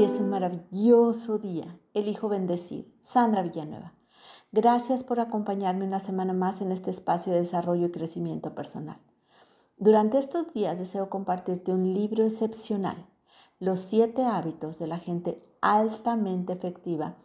[0.00, 1.78] Es un maravilloso día.
[1.92, 2.90] Elijo bendecir.
[3.02, 3.92] Sandra Villanueva.
[4.50, 8.96] Gracias por acompañarme una semana más en este espacio de desarrollo y crecimiento personal.
[9.76, 12.96] Durante estos días deseo compartirte un libro excepcional,
[13.58, 17.16] Los siete hábitos de la gente altamente efectiva,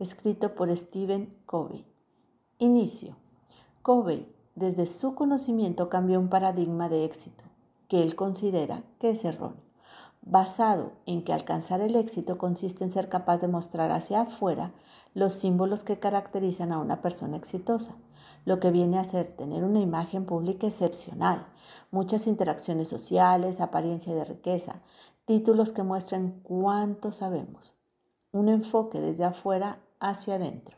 [0.00, 1.86] escrito por Stephen Covey.
[2.58, 3.14] Inicio.
[3.82, 7.44] Covey, desde su conocimiento, cambió un paradigma de éxito
[7.86, 9.73] que él considera que es erróneo
[10.26, 14.72] basado en que alcanzar el éxito consiste en ser capaz de mostrar hacia afuera
[15.12, 17.94] los símbolos que caracterizan a una persona exitosa,
[18.46, 21.46] lo que viene a ser tener una imagen pública excepcional,
[21.90, 24.80] muchas interacciones sociales, apariencia de riqueza,
[25.26, 27.74] títulos que muestran cuánto sabemos,
[28.32, 30.76] un enfoque desde afuera hacia adentro,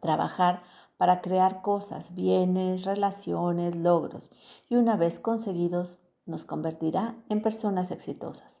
[0.00, 0.62] trabajar
[0.98, 4.30] para crear cosas, bienes, relaciones, logros,
[4.68, 8.58] y una vez conseguidos, nos convertirá en personas exitosas.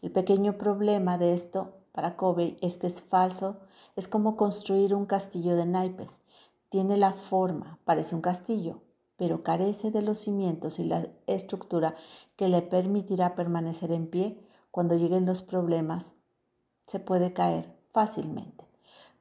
[0.00, 3.60] El pequeño problema de esto para Kobe es que es falso,
[3.96, 6.20] es como construir un castillo de naipes.
[6.70, 8.80] Tiene la forma, parece un castillo,
[9.16, 11.94] pero carece de los cimientos y la estructura
[12.36, 16.16] que le permitirá permanecer en pie cuando lleguen los problemas.
[16.86, 18.66] Se puede caer fácilmente.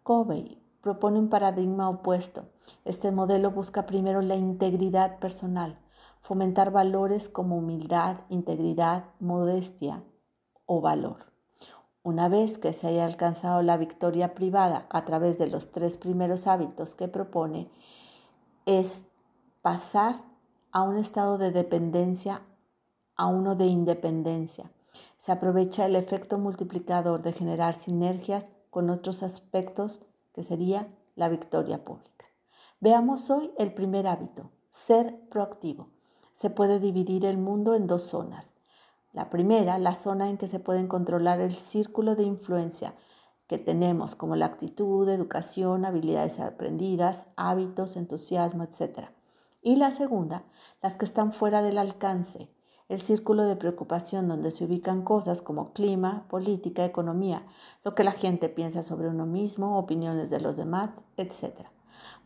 [0.04, 2.46] Kobe propone un paradigma opuesto.
[2.86, 5.78] Este modelo busca primero la integridad personal,
[6.22, 10.04] fomentar valores como humildad, integridad, modestia
[10.66, 11.26] o valor.
[12.04, 16.48] Una vez que se haya alcanzado la victoria privada a través de los tres primeros
[16.48, 17.70] hábitos que propone,
[18.66, 19.04] es
[19.62, 20.22] pasar
[20.72, 22.42] a un estado de dependencia
[23.16, 24.72] a uno de independencia.
[25.18, 31.84] Se aprovecha el efecto multiplicador de generar sinergias con otros aspectos que sería la victoria
[31.84, 32.26] pública.
[32.80, 35.90] Veamos hoy el primer hábito, ser proactivo
[36.42, 38.56] se puede dividir el mundo en dos zonas.
[39.14, 42.96] La primera, la zona en que se pueden controlar el círculo de influencia
[43.46, 49.10] que tenemos, como la actitud, educación, habilidades aprendidas, hábitos, entusiasmo, etc.
[49.62, 50.46] Y la segunda,
[50.82, 52.50] las que están fuera del alcance,
[52.90, 57.46] el círculo de preocupación donde se ubican cosas como clima, política, economía,
[57.84, 61.68] lo que la gente piensa sobre uno mismo, opiniones de los demás, etc.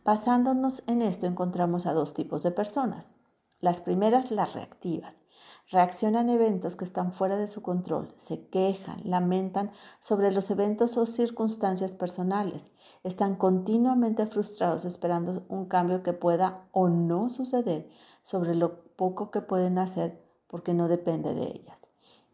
[0.06, 3.12] Basándonos en esto encontramos a dos tipos de personas.
[3.60, 5.22] Las primeras, las reactivas.
[5.70, 10.96] Reaccionan a eventos que están fuera de su control, se quejan, lamentan sobre los eventos
[10.96, 12.70] o circunstancias personales,
[13.02, 17.88] están continuamente frustrados esperando un cambio que pueda o no suceder
[18.22, 21.80] sobre lo poco que pueden hacer porque no depende de ellas.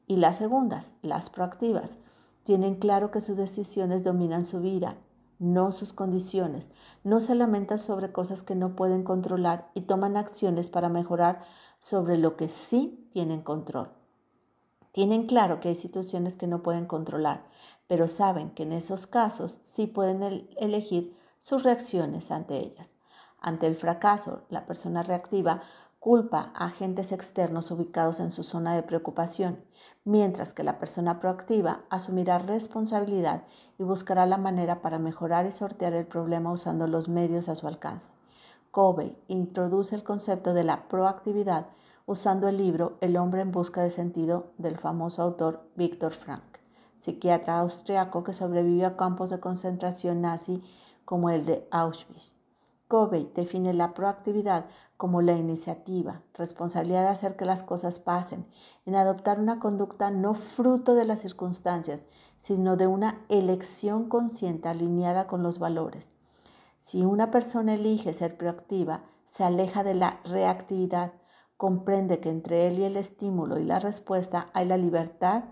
[0.07, 1.99] Y las segundas, las proactivas,
[2.43, 4.97] tienen claro que sus decisiones dominan su vida
[5.43, 6.71] no sus condiciones.
[7.05, 11.43] No se lamentan sobre cosas que no pueden controlar y toman acciones para mejorar
[11.81, 13.91] sobre lo que sí tienen control.
[14.93, 17.45] Tienen claro que hay situaciones que no pueden controlar,
[17.89, 22.91] pero saben que en esos casos sí pueden elegir sus reacciones ante ellas.
[23.41, 25.63] Ante el fracaso, la persona reactiva
[26.03, 29.63] culpa a agentes externos ubicados en su zona de preocupación,
[30.05, 33.45] mientras que la persona proactiva asumirá responsabilidad
[33.79, 37.69] y buscará la manera para mejorar y sortear el problema usando los medios a su
[37.69, 38.11] alcance.
[38.73, 41.69] Covey introduce el concepto de la proactividad
[42.05, 46.59] usando el libro El hombre en busca de sentido del famoso autor Viktor Frank,
[46.99, 50.65] psiquiatra austriaco que sobrevivió a campos de concentración nazi
[51.05, 52.42] como el de Auschwitz.
[52.93, 54.67] Covey define la proactividad
[54.99, 58.45] como la iniciativa, responsabilidad de hacer que las cosas pasen,
[58.85, 62.05] en adoptar una conducta no fruto de las circunstancias,
[62.37, 66.11] sino de una elección consciente alineada con los valores.
[66.81, 71.15] Si una persona elige ser proactiva, se aleja de la reactividad,
[71.57, 75.45] comprende que entre él y el estímulo y la respuesta hay la libertad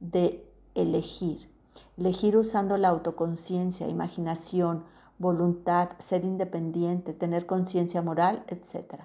[0.00, 1.48] de elegir.
[1.96, 4.82] Elegir usando la autoconciencia, imaginación,
[5.18, 9.02] voluntad, ser independiente, tener conciencia moral, etc.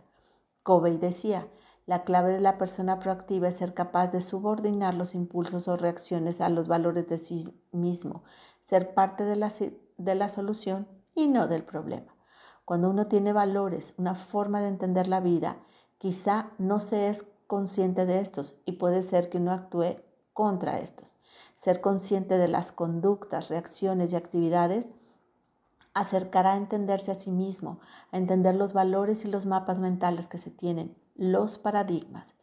[0.61, 1.47] Covey decía,
[1.85, 6.39] la clave de la persona proactiva es ser capaz de subordinar los impulsos o reacciones
[6.39, 8.23] a los valores de sí mismo,
[8.63, 9.51] ser parte de la,
[9.97, 12.15] de la solución y no del problema.
[12.63, 15.57] Cuando uno tiene valores, una forma de entender la vida,
[15.97, 19.97] quizá no se es consciente de estos y puede ser que uno actúe
[20.31, 21.17] contra estos.
[21.57, 24.89] Ser consciente de las conductas, reacciones y actividades
[25.93, 27.79] acercará a entenderse a sí mismo,
[28.11, 32.35] a entender los valores y los mapas mentales que se tienen, los paradigmas.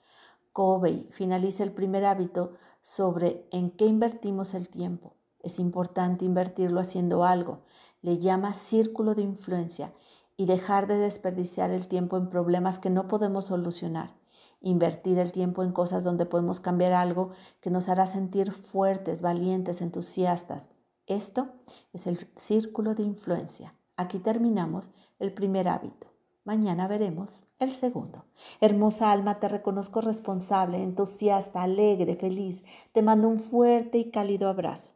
[0.53, 5.15] Covey finaliza el primer hábito sobre en qué invertimos el tiempo.
[5.43, 7.61] Es importante invertirlo haciendo algo.
[8.03, 9.93] Le llama círculo de influencia
[10.37, 14.15] y dejar de desperdiciar el tiempo en problemas que no podemos solucionar.
[14.61, 17.31] Invertir el tiempo en cosas donde podemos cambiar algo
[17.61, 20.71] que nos hará sentir fuertes, valientes, entusiastas.
[21.11, 21.49] Esto
[21.93, 23.75] es el círculo de influencia.
[23.97, 26.07] Aquí terminamos el primer hábito.
[26.45, 28.27] Mañana veremos el segundo.
[28.61, 32.63] Hermosa alma, te reconozco responsable, entusiasta, alegre, feliz.
[32.93, 34.93] Te mando un fuerte y cálido abrazo.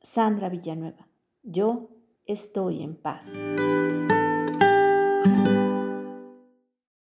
[0.00, 1.06] Sandra Villanueva,
[1.42, 1.90] yo
[2.24, 3.26] estoy en paz.